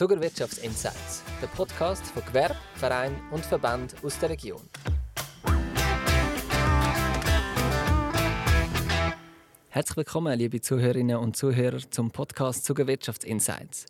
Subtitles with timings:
[0.00, 4.62] Zuckerwirtschaftsinsights, der Podcast von Gewerbe, Verein und Verband aus der Region.
[9.68, 13.84] Herzlich willkommen, liebe Zuhörerinnen und Zuhörer, zum Podcast Zuckerwirtschaftsinsights.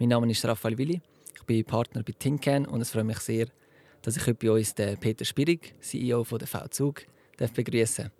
[0.00, 1.00] Mein Name ist Raphael Willi,
[1.36, 3.46] ich bin Partner bei Tinkan und es freut mich sehr,
[4.02, 7.02] dass ich heute bei uns den Peter Spirig, CEO von der V-Zug,
[7.54, 8.10] begrüßen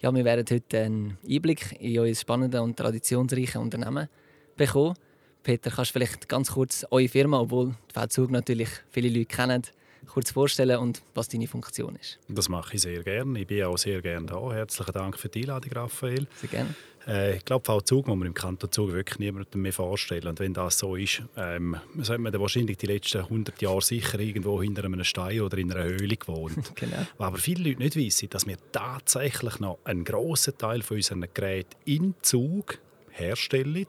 [0.00, 4.08] Ja, wir werden heute einen Einblick in euer spannende und traditionsreiche Unternehmen
[4.56, 4.96] bekommen.
[5.44, 9.62] Peter, kannst du vielleicht ganz kurz eure Firma, obwohl die V-Zug natürlich viele Leute kennen,
[10.08, 12.18] kurz vorstellen und was deine Funktion ist?
[12.28, 13.38] Das mache ich sehr gerne.
[13.40, 14.52] Ich bin auch sehr gerne da.
[14.52, 16.26] Herzlichen Dank für die Einladung, Raphael.
[16.40, 16.74] Sehr gerne.
[17.06, 20.26] Äh, ich glaube, V-Zug muss man im Kanton Zug wirklich niemandem mehr vorstellen.
[20.28, 24.62] Und wenn das so ist, ähm, sollte man wahrscheinlich die letzten 100 Jahre sicher irgendwo
[24.62, 26.56] hinter einem Stein oder in einer Höhle gewohnt.
[26.74, 27.06] genau.
[27.18, 31.76] Aber viele Leute nicht wissen, dass wir tatsächlich noch einen grossen Teil von unseren Geräten
[31.84, 32.78] in Zug
[33.10, 33.86] herstellen.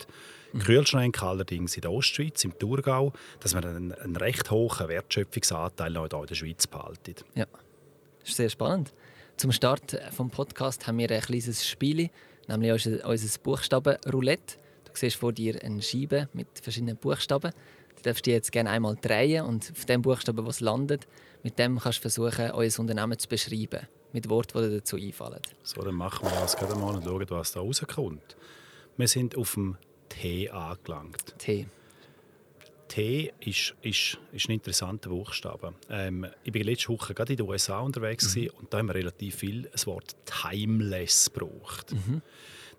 [0.55, 0.59] Mhm.
[0.59, 6.05] Kühlschränke allerdings in der Ostschweiz, im Thurgau, dass wir einen, einen recht hohen Wertschöpfungsanteil noch
[6.05, 7.15] in der Schweiz behalten.
[7.35, 7.45] Ja,
[8.21, 8.93] das ist sehr spannend.
[9.37, 12.09] Zum Start des Podcasts haben wir ein kleines Spiel
[12.47, 14.57] nämlich unser, unser Buchstabenroulette.
[14.85, 17.51] Du siehst vor dir eine Scheibe mit verschiedenen Buchstaben.
[17.97, 21.07] Du darfst die jetzt gerne einmal drehen und auf dem Buchstaben, was landet,
[21.43, 23.87] mit dem kannst du versuchen, euer Unternehmen zu beschreiben.
[24.13, 25.41] Mit Worten, die dir dazu einfallen.
[25.63, 28.37] So, dann machen wir das gerade mal und schauen, was da rauskommt.
[28.95, 29.77] Wir sind auf dem
[30.21, 31.35] T angelangt.
[31.37, 31.67] T.
[32.87, 35.73] T ist, ist, ist ein interessanter Buchstabe.
[35.89, 38.49] Ähm, ich war letzte Woche gerade in den USA unterwegs mhm.
[38.59, 41.93] und da haben wir relativ viel das Wort «timeless» gebraucht.
[41.93, 42.21] Mhm.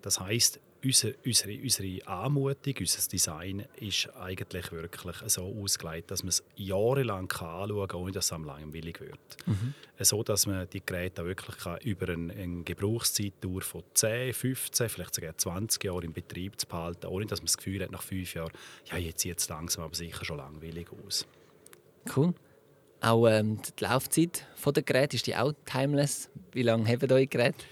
[0.01, 6.29] Das heißt, unsere, unsere, unsere Anmutung, unser Design ist eigentlich wirklich so ausgelegt, dass man
[6.29, 9.19] es jahrelang anschauen kann, ohne dass es am langweilig wird.
[9.45, 9.73] Mhm.
[9.99, 15.15] So, dass man die Geräte wirklich kann, über eine, eine Gebrauchszeitdauer von 10, 15, vielleicht
[15.15, 18.33] sogar 20 Jahren im Betrieb zu behalten, ohne dass man das Gefühl hat, nach fünf
[18.33, 18.51] Jahren,
[18.85, 21.27] ja, jetzt sieht es langsam aber sicher schon langweilig aus.
[22.15, 22.33] Cool.
[23.01, 26.29] Auch ähm, die Laufzeit der Geräte, ist die auch timeless?
[26.51, 27.63] Wie lange haben eure Geräte?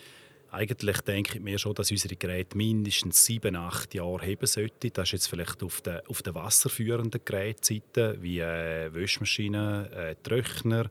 [0.55, 4.89] Eigentlich denke ich mir schon, dass unsere Geräte mindestens sieben, acht Jahre haben sollten.
[4.93, 10.89] Das ist jetzt vielleicht auf der, auf der wasserführenden Gerätseite, wie äh, Wäschmaschinen, äh, Trockner,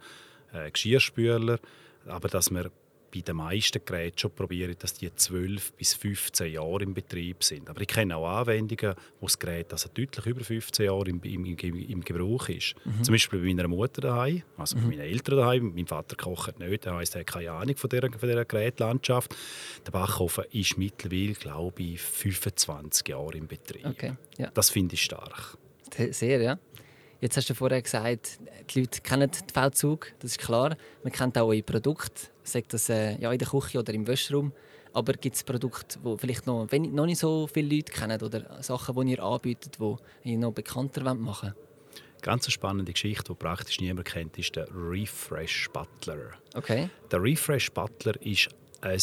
[0.52, 1.58] äh, Geschirrspüler.
[2.06, 2.70] Aber dass wir
[3.14, 7.70] bei den meisten Geräten schon probieren, dass die 12 bis 15 Jahre im Betrieb sind.
[7.70, 11.44] Aber ich kenne auch Anwendungen, wo das Gerät also deutlich über 15 Jahre im, im,
[11.44, 12.74] im Gebrauch ist.
[12.84, 13.04] Mhm.
[13.04, 14.88] Zum Beispiel bei meiner Mutter daheim, also bei mhm.
[14.88, 15.72] meinen Eltern daheim.
[15.74, 19.34] Mein Vater kocht nicht, das heisst, er hat keine Ahnung von dieser, von dieser Gerätlandschaft.
[19.86, 23.86] Der Backofen ist mittlerweile, glaube ich, 25 Jahre im Betrieb.
[23.86, 24.50] Okay, ja.
[24.52, 25.56] Das finde ich stark.
[26.10, 26.58] Sehr, ja.
[27.24, 30.76] Jetzt hast du vorher gesagt, die Leute kennen den V-Zug, das ist klar.
[31.02, 34.52] Man kennt auch eure Produkte, sagt das äh, ja, in der Küche oder im Wäschraum.
[34.92, 38.94] Aber gibt es Produkte, die vielleicht noch, noch nicht so viele Leute kennen oder Sachen,
[39.06, 42.20] die ihr anbietet, die ihr noch bekannter machen wollt?
[42.20, 46.32] Ganz eine spannende Geschichte, die praktisch niemand kennt, ist der Refresh Butler.
[46.54, 46.90] Okay.
[47.10, 48.50] Der Refresh Butler ist
[48.82, 49.00] ein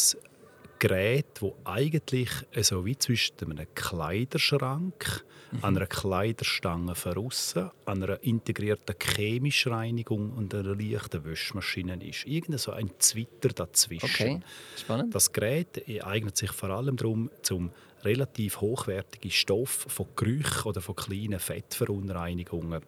[0.82, 2.32] Gerät, das eigentlich
[2.62, 5.64] so wie zwischen einem Kleiderschrank, mhm.
[5.64, 12.26] einer Kleiderstange außen, einer integrierten chemischen Reinigung und einer leichten Wäschmaschine ist.
[12.26, 14.06] Irgend so ein Zwitter dazwischen.
[14.06, 14.40] Okay,
[14.76, 15.14] spannend.
[15.14, 17.70] Das Gerät eignet sich vor allem darum, zum
[18.04, 22.82] relativ hochwertige Stoff von Gerüchen oder von kleinen Fettverunreinigungen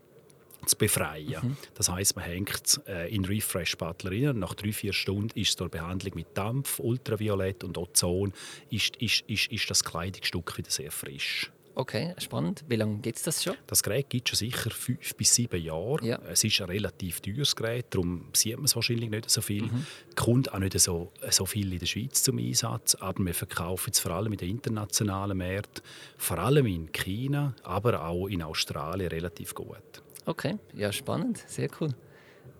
[0.67, 1.35] zu befreien.
[1.41, 1.57] Mhm.
[1.75, 4.39] Das heißt, man hängt es äh, in Refresh Butler rein.
[4.39, 8.33] Nach drei, vier Stunden ist durch Behandlung mit Dampf, Ultraviolett und Ozon
[8.69, 11.51] ist, ist, ist, ist das Kleidungsstück wieder sehr frisch.
[11.75, 12.63] Okay, spannend.
[12.67, 13.55] Wie lange gibt es das schon?
[13.65, 16.05] Das Gerät gibt es schon sicher fünf bis sieben Jahre.
[16.05, 16.19] Ja.
[16.29, 19.63] Es ist ein relativ teures Gerät, darum sieht man es wahrscheinlich nicht so viel.
[19.63, 19.85] Mhm.
[20.15, 23.99] Kommt auch nicht so, so viel in der Schweiz zum Einsatz, aber wir verkaufen es
[23.99, 25.83] vor allem in den internationalen Märkten,
[26.17, 30.03] vor allem in China, aber auch in Australien relativ gut.
[30.25, 31.89] Okay, ja, spannend, sehr cool.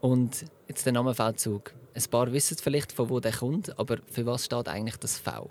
[0.01, 1.73] Und jetzt der Name V-Zug.
[1.93, 5.49] Ein paar wissen vielleicht, von wo der kommt, aber für was steht eigentlich das V?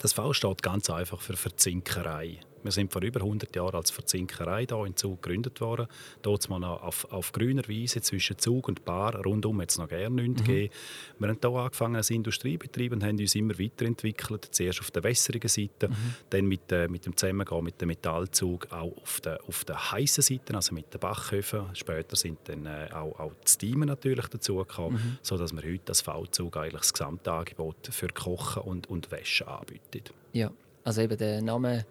[0.00, 2.40] Das V steht ganz einfach für Verzinkerei.
[2.64, 5.86] Wir sind vor über 100 Jahren als Verzinkerei hier in Zug gegründet worden.
[6.22, 9.14] Dort mal auf, auf grüner Wiese zwischen Zug und Bar.
[9.22, 10.46] Rundum es noch gerne nichts mhm.
[10.46, 10.74] gegeben.
[11.18, 14.48] Wir haben hier angefangen als Industriebetrieb und haben uns immer weiterentwickelt.
[14.50, 16.14] Zuerst auf der wässrigen Seite, mhm.
[16.30, 20.22] dann mit, äh, mit dem Zusammengehen mit dem Metallzug auch auf der, auf der heißen
[20.22, 21.66] Seite, also mit den Bachhöfen.
[21.74, 25.18] Später sind dann äh, auch, auch die Steamer natürlich dazugekommen, mhm.
[25.20, 30.14] sodass wir heute das V-Zug eigentlich das Gesamtangebot für Kochen und, und Wäsche anbieten.
[30.32, 30.50] Ja,
[30.82, 31.84] also eben der Name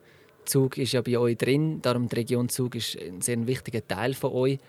[0.45, 4.13] Zug ist ja bei euch drin, darum die Region Zug ist ein sehr wichtiger Teil
[4.13, 4.59] von euch.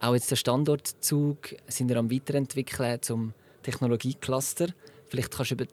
[0.00, 3.32] Auch jetzt der Standort Zug sind wir am weiterentwickeln zum
[3.62, 4.68] Technologiecluster.
[5.06, 5.66] Vielleicht kannst du über,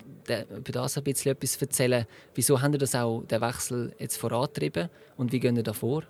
[0.58, 2.06] über das ein bisschen etwas erzählen.
[2.36, 6.04] Wieso haben ihr das auch den Wechsel jetzt vorantrieben und wie gehen ihr da vor?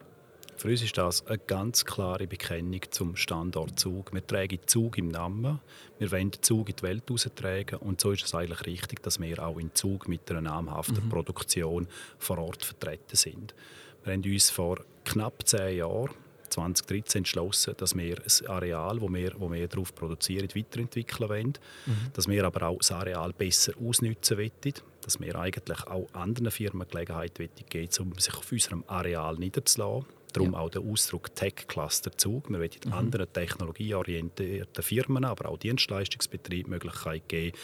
[0.61, 4.13] Für uns ist das eine ganz klare Bekennung zum Standort Zug.
[4.13, 5.59] Wir tragen Zug im Namen,
[5.97, 9.43] wir wollen Zug in die Welt austragen und so ist es eigentlich richtig, dass wir
[9.43, 11.09] auch in Zug mit einer namhaften mhm.
[11.09, 11.87] Produktion
[12.19, 13.55] vor Ort vertreten sind.
[14.03, 16.11] Wir haben uns vor knapp zehn Jahren
[16.51, 21.53] 2013 entschlossen, dass wir das Areal, wo wir, wo wir darauf produzieren, weiterentwickeln wollen.
[21.87, 22.11] Mhm.
[22.13, 24.51] Dass wir aber auch das Areal besser ausnutzen wollen.
[25.01, 27.33] Dass wir eigentlich auch anderen Firmen Gelegenheit
[27.69, 30.05] geben um sich auf unserem Areal niederzulassen.
[30.33, 30.59] Darum ja.
[30.59, 32.49] auch der Ausdruck Tech-Cluster Zug.
[32.49, 32.93] Wir wollen mhm.
[32.93, 37.57] anderen technologieorientierten Firmen, aber auch Dienstleistungsbetrieben die Möglichkeit geben,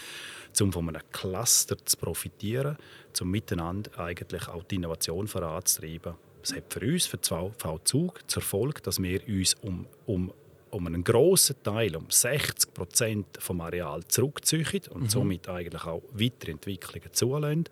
[0.61, 2.77] um von einem Cluster zu profitieren,
[3.21, 6.15] um miteinander eigentlich auch die Innovation voranzutreiben
[6.49, 10.31] es hat für uns, für VV Zug, zur Folge, dass wir uns um, um,
[10.71, 15.09] um einen grossen Teil, um 60 Prozent vom Areal zurückziehen und mhm.
[15.09, 17.65] somit eigentlich auch Weiterentwicklungen zulassen.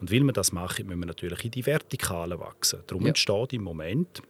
[0.00, 2.80] Und weil wir das machen, müssen wir natürlich in die Vertikale wachsen.
[2.86, 3.08] Darum ja.
[3.08, 4.22] entsteht im Moment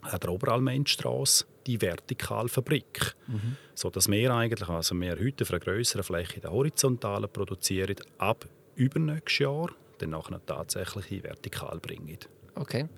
[0.00, 3.14] an der Oberalmendstrasse die Vertikalfabrik.
[3.26, 3.56] Mhm.
[3.74, 8.46] So dass wir eigentlich, also wir heute für eine größere Fläche der Horizontalen produzieren, ab
[8.74, 12.18] übernächstes Jahr dann nachher tatsächlich in Vertikal bringen.
[12.54, 12.88] Okay.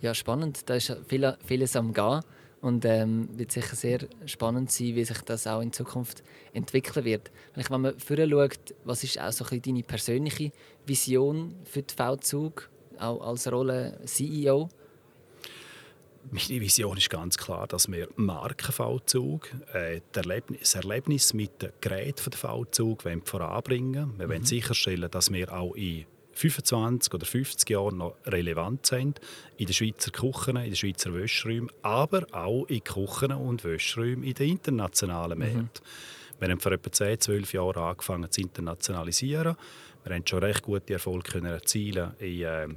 [0.00, 0.68] Ja, spannend.
[0.68, 2.22] Da ist viel, vieles am Gehen.
[2.60, 7.30] Und ähm, wird sicher sehr spannend sein, wie sich das auch in Zukunft entwickeln wird.
[7.54, 10.50] Wenn man vorher schaut, was ist auch so ein deine persönliche
[10.84, 12.68] Vision für die V-Zug,
[12.98, 14.68] auch als Rolle CEO?
[16.30, 22.30] Meine Vision ist ganz klar, dass wir Marken V-Zug, äh, das Erlebnis mit den Geräten
[22.30, 24.18] der V-Zug voranbringen wollen.
[24.18, 24.30] Wir mhm.
[24.30, 26.06] wollen sicherstellen, dass wir auch in
[26.38, 29.20] 25 oder 50 Jahren noch relevant sind
[29.56, 34.34] in den Schweizer Küchen, in den Schweizer Wäschräumen, aber auch in Küchen und Wäschräumen in
[34.34, 35.44] den internationalen mhm.
[35.44, 35.84] Märkten.
[35.84, 36.40] Mhm.
[36.40, 39.56] Wir haben vor etwa 10, 12 Jahren angefangen zu internationalisieren.
[40.04, 42.68] Wir haben schon recht gute Erfolge erzielen in äh,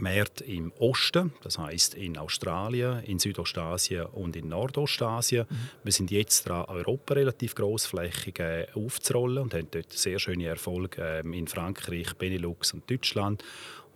[0.00, 5.46] Märkte im Osten, das heißt in Australien, in Südostasien und in Nordostasien.
[5.48, 5.56] Mhm.
[5.84, 11.02] Wir sind jetzt dran, Europa relativ großflächig äh, aufzurollen und haben dort sehr schöne Erfolge
[11.02, 13.44] äh, in Frankreich, Benelux und Deutschland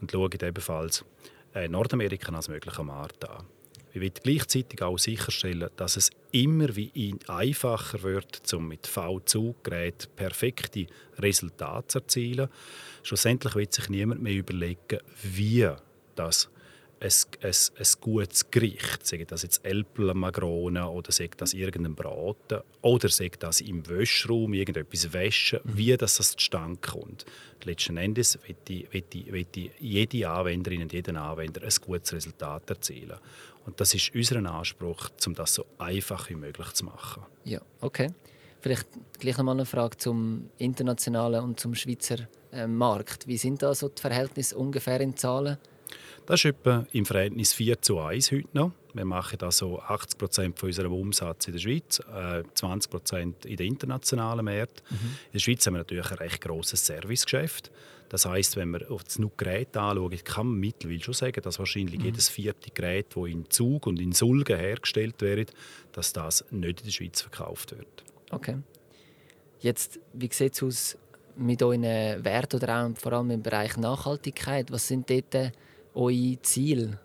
[0.01, 1.05] und schauen ebenfalls
[1.55, 3.45] äh, Nordamerika als möglichen Markt an.
[3.95, 10.89] Wir wollen gleichzeitig auch sicherstellen, dass es immer wie einfacher wird, um mit V-Zuggeräten perfekte
[11.17, 12.49] Resultate zu erzielen.
[13.05, 15.69] Schlussendlich wird sich niemand mehr überlegen, wie
[16.15, 16.49] dass
[17.01, 17.11] ein,
[17.43, 23.31] ein, ein gutes Gericht, sei das jetzt Elpelmagrone oder sei das irgendein Braten oder sei
[23.39, 25.77] das im Wäschraum irgendetwas waschen, mhm.
[25.77, 27.25] wie das, das zustande kommt.
[27.65, 32.13] Letzten Endes wird, die, wird, die, wird die, jede Anwenderin und jeder Anwender ein gutes
[32.13, 33.19] Resultat erzielen.
[33.67, 37.23] Und das ist unser Anspruch, um das so einfach wie möglich zu machen.
[37.45, 38.11] Ja, okay.
[38.61, 38.87] Vielleicht
[39.19, 43.27] gleich noch mal eine Frage zum internationalen und zum Schweizer äh, Markt.
[43.27, 45.59] Wie sind da so die Verhältnisse ungefähr in Zahlen?
[46.27, 48.73] Das ist etwa im Verhältnis 4 zu 1 heute noch.
[48.95, 53.57] Wir machen also 80 Prozent von unserem Umsatz in der Schweiz, äh, 20 Prozent in
[53.57, 54.85] den internationalen Märkten.
[54.89, 54.97] Mhm.
[55.27, 57.71] In der Schweiz haben wir natürlich ein recht grosses Servicegeschäft.
[58.09, 61.99] Das heißt, wenn wir auf das Gerät anschauen, kann man mittlerweile schon sagen, dass wahrscheinlich
[61.99, 62.07] mhm.
[62.07, 65.53] jedes vierte Gerät, das in Zug und in Sulgen hergestellt wird,
[65.93, 68.05] dass das nicht in der Schweiz verkauft wird.
[68.31, 68.59] Okay.
[69.61, 70.99] Jetzt, wie sieht es aus
[71.37, 74.71] mit euren Werten oder auch vor allem im Bereich Nachhaltigkeit?
[74.71, 75.53] Was sind dort
[75.95, 76.99] euer Ziel?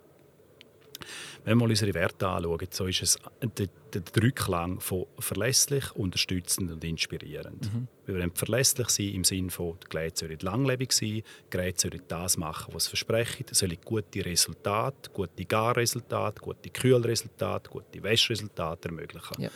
[1.45, 6.83] Wenn wir unsere Werte anschauen, so ist es der, der Rückklang von verlässlich, unterstützend und
[6.83, 7.73] inspirierend.
[7.73, 7.87] Mhm.
[8.05, 12.03] Wir wollen verlässlich sein im Sinne von, die Geräte sollen langlebig sein, die Geräte sollen
[12.07, 19.41] das machen, was sie versprechen, sollen gute Resultate, gute Garresultate, gute Kühlresultate, gute Wäschresultate ermöglichen.
[19.41, 19.49] Ja.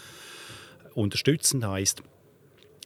[0.95, 2.01] Unterstützend heisst,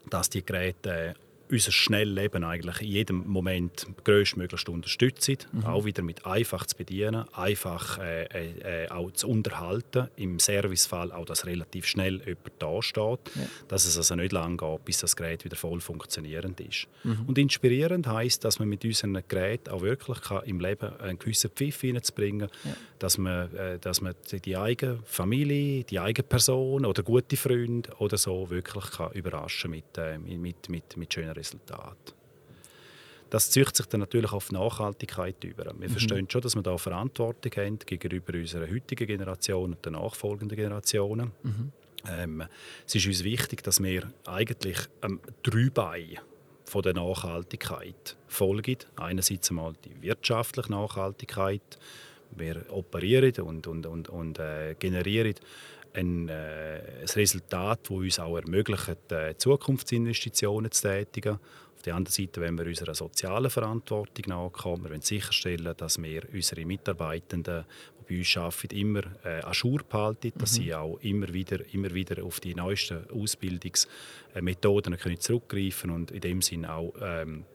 [0.09, 1.15] dass die Geräte
[1.49, 5.37] unser Schnellleben eigentlich in jedem Moment größtmöglichst unterstützen.
[5.51, 5.65] Mhm.
[5.65, 10.09] Auch wieder mit einfach zu bedienen, einfach äh, äh, äh, auch zu unterhalten.
[10.15, 13.19] Im Servicefall auch, dass relativ schnell jemand da steht.
[13.35, 13.41] Ja.
[13.67, 16.87] Dass es also nicht lange geht, bis das Gerät wieder voll funktionierend ist.
[17.03, 17.25] Mhm.
[17.27, 21.51] Und inspirierend heißt, dass man mit unseren Geräten auch wirklich kann, im Leben einen gewissen
[21.51, 22.75] Pfiff hineinzubringen ja.
[22.99, 28.17] dass man, äh, dass man die eigene Familie, die eigene Person oder gute Freunde oder
[28.17, 32.15] so wirklich kann überraschen mit, äh, mit, mit, mit schönen Resultat.
[33.29, 35.65] Das zieht sich dann natürlich auf Nachhaltigkeit über.
[35.65, 35.91] Wir mhm.
[35.91, 41.31] verstehen schon, dass wir da Verantwortung haben gegenüber unserer heutigen Generation und den nachfolgenden Generationen.
[41.43, 41.71] Mhm.
[42.09, 42.43] Ähm,
[42.85, 46.19] es ist uns wichtig, dass wir eigentlich ähm, drei Beine
[46.63, 48.77] von der Nachhaltigkeit folgen.
[48.95, 51.79] Einerseits einmal die wirtschaftliche Nachhaltigkeit.
[52.31, 55.35] Wir operieren und, und, und, und äh, generieren
[55.93, 61.39] ein, äh, ein Resultat, das uns auch ermöglicht, äh, Zukunftsinvestitionen zu tätigen.
[61.75, 64.83] Auf der anderen Seite wollen wir unserer sozialen Verantwortung nachkommen.
[64.83, 67.65] Wir wollen sicherstellen, dass wir unsere Mitarbeitenden,
[68.09, 70.63] die bei uns arbeiten, immer äh, Ajour behalten, dass mhm.
[70.63, 76.41] sie auch immer wieder, immer wieder auf die neuesten Ausbildungsmethoden können zurückgreifen und in dem
[76.41, 77.45] Sinne auch ähm,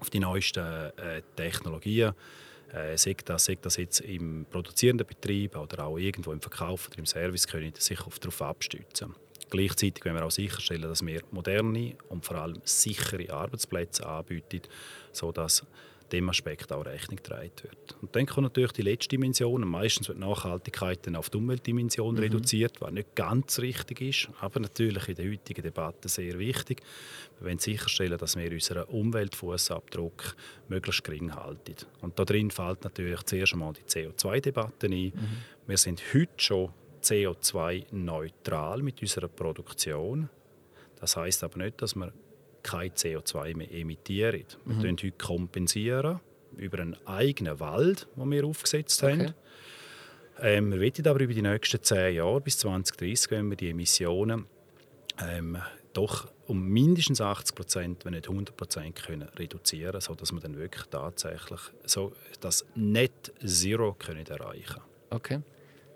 [0.00, 2.14] auf die neuesten äh, Technologien
[2.72, 6.98] äh, sagt das, sagt das jetzt im produzierenden Betrieb oder auch irgendwo im Verkauf oder
[6.98, 9.14] im Service, können sich darauf abstützen.
[9.50, 14.60] Gleichzeitig wollen wir auch sicherstellen, dass wir moderne und vor allem sichere Arbeitsplätze anbieten,
[15.12, 15.64] sodass
[16.12, 17.96] dem Aspekt auch Rechnung getragen wird.
[18.00, 19.66] Und dann kommt natürlich die letzte Dimension.
[19.66, 22.20] Meistens wird Nachhaltigkeit dann auf die Umweltdimension mhm.
[22.20, 26.82] reduziert, was nicht ganz richtig ist, aber natürlich in der heutigen Debatte sehr wichtig.
[27.38, 30.34] Wir wollen sicherstellen, dass wir unseren Umweltfußabdruck
[30.68, 31.76] möglichst gering halten.
[32.00, 34.92] Und da drin fällt natürlich zuerst einmal die CO2-Debatte ein.
[34.92, 35.12] Mhm.
[35.66, 36.70] Wir sind heute schon
[37.02, 40.28] CO2-neutral mit unserer Produktion.
[41.00, 42.12] Das heißt aber nicht, dass wir
[42.62, 44.44] kein CO2 mehr emittieren.
[44.64, 44.82] Wir mhm.
[44.82, 46.20] heute kompensieren
[46.56, 49.12] über einen eigenen Wald, den wir aufgesetzt okay.
[49.12, 49.34] haben.
[50.40, 54.46] Ähm, wir wollen aber über die nächsten zehn Jahre bis 2030 wenn wir die Emissionen
[55.20, 55.58] ähm,
[55.92, 60.84] doch um mindestens 80 Prozent, wenn nicht 100 Prozent können reduzieren, sodass wir dann wirklich
[60.86, 64.80] tatsächlich so das Net Zero können erreichen.
[65.10, 65.40] Okay,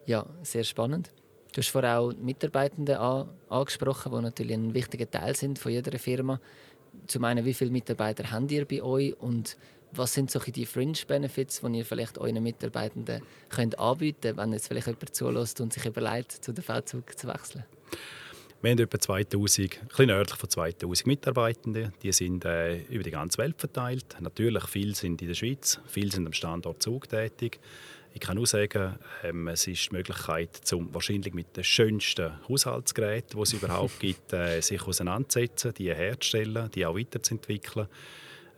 [0.06, 1.10] ja, sehr spannend.
[1.52, 5.98] Du hast vorher auch Mitarbeitende an, angesprochen, die natürlich ein wichtiger Teil sind von jeder
[5.98, 6.40] Firma.
[7.06, 9.58] Zum einen, wie viele Mitarbeiter habt ihr bei euch und
[9.92, 14.68] was sind solche die Fringe-Benefits, die ihr vielleicht euren Mitarbeitenden könnt anbieten könnt, wenn jetzt
[14.68, 17.64] vielleicht jemand zulässt und sich überlegt, zu der V-Zug zu wechseln?
[18.62, 21.92] Wir haben etwa 2000, ein bisschen nördlich von 2000 Mitarbeitende.
[22.02, 24.16] Die sind äh, über die ganze Welt verteilt.
[24.20, 27.60] Natürlich, viele sind in der Schweiz, viele sind am Standort Zug tätig.
[28.14, 33.36] Ich kann nur sagen, ähm, es ist die Möglichkeit, zum, wahrscheinlich mit den schönsten Haushaltsgeräten,
[33.36, 37.88] die es überhaupt gibt, äh, sich auseinanderzusetzen, die herzustellen, die auch weiterzuentwickeln.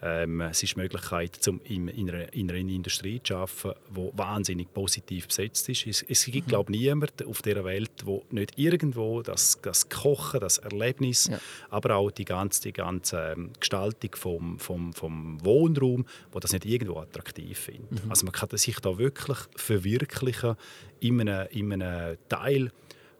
[0.06, 4.10] Ähm, es ist die Möglichkeit, zum in, in, einer, in einer Industrie zu arbeiten, die
[4.12, 5.86] wahnsinnig positiv besetzt ist.
[5.86, 6.50] Es, es gibt, mhm.
[6.50, 11.38] glaube ich, niemanden auf dieser Welt, der nicht irgendwo das, das Kochen, das Erlebnis, ja.
[11.70, 16.66] aber auch die ganze, die ganze ähm, Gestaltung vom, vom, vom Wohnraum, wo das nicht
[16.66, 18.04] irgendwo attraktiv findet.
[18.04, 18.10] Mhm.
[18.10, 20.56] Also man kann sich da wirklich verwirklichen
[21.00, 22.72] in einem, in einem Teil,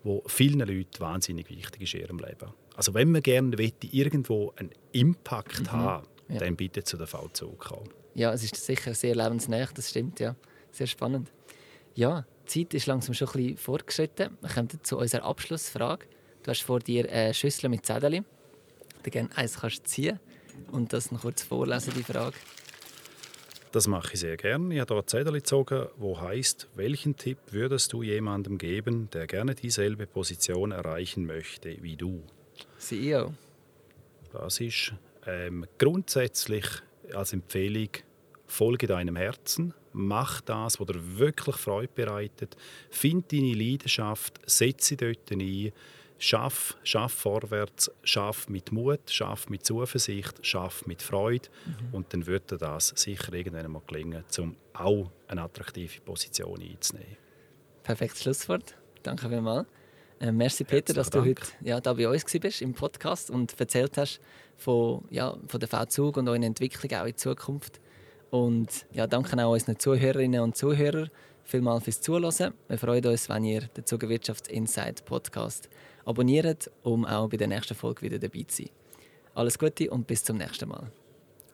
[0.03, 2.53] wo vielen Leuten wahnsinnig wichtig ist in ihrem Leben.
[2.77, 3.57] Also wenn man gerne
[3.91, 5.73] irgendwo einen Impact mhm.
[5.73, 6.39] haben ja.
[6.39, 7.91] dann bitte zu der V-Zug kommen.
[8.15, 10.37] Ja, es ist sicher sehr lebensnah, das stimmt, ja.
[10.71, 11.31] Sehr spannend.
[11.95, 14.37] Ja, die Zeit ist langsam schon ein bisschen fortgeschritten.
[14.41, 16.07] Wir kommen zu unserer Abschlussfrage.
[16.43, 18.25] Du hast vor dir eine Schüssel mit Zetteln.
[19.03, 20.19] Du gerne eins kannst ziehen
[20.73, 22.37] und das noch kurz vorlesen, die Frage.
[23.73, 24.73] Das mache ich sehr gerne.
[24.73, 29.55] Ich habe hier Zettel gezogen, wo heißt: Welchen Tipp würdest du jemandem geben, der gerne
[29.55, 32.23] dieselbe Position erreichen möchte wie du?
[32.79, 33.35] CEO.
[34.33, 34.93] Das ist
[35.27, 36.67] ähm, grundsätzlich
[37.13, 37.89] als Empfehlung,
[38.47, 42.57] folge deinem Herzen, mach das, was dir wirklich Freude bereitet,
[42.91, 45.73] find deine Leidenschaft, setze sie dort ein,
[46.19, 51.95] schaff, schaff vorwärts, schaff mit Mut, schaff mit Zuversicht, schaff mit Freude mhm.
[51.95, 57.17] und dann wird dir das sicher irgendwann mal gelingen, um auch eine attraktive Position einzunehmen.
[57.83, 58.77] Perfektes Schlusswort.
[59.03, 59.67] Danke vielmals.
[60.25, 61.29] Äh, merci Peter, dass du Dank.
[61.29, 64.21] heute ja, da bei uns bist im Podcast und erzählt hast
[64.57, 67.79] von, ja, von der V-Zug und eurer Entwicklung auch in Zukunft.
[68.31, 71.11] Und ja, danke auch unseren Zuhörerinnen und Zuhörern
[71.45, 72.55] vielmals fürs Zuhören.
[72.69, 75.69] Wir freuen uns, wenn ihr den Zugewirtschaftsinsight Podcast
[76.07, 78.71] abonniert, um auch bei der nächsten Folge wieder dabei zu sein.
[79.35, 80.91] Alles Gute und bis zum nächsten Mal.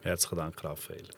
[0.03, 1.09] Herzlichen Dank, Raphael.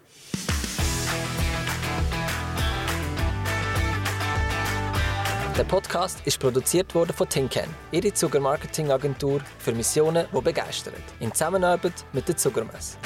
[5.56, 12.06] Der Podcast ist produziert worden von Tinken, ihre Zuckermarketingagentur für Missionen, die begeistern, in Zusammenarbeit
[12.14, 12.97] mit der Zuckermesse.